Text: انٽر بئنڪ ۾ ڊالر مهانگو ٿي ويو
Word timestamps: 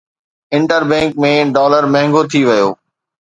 انٽر 0.55 0.81
بئنڪ 0.89 1.11
۾ 1.25 1.31
ڊالر 1.57 1.83
مهانگو 1.93 2.21
ٿي 2.31 2.41
ويو 2.47 2.69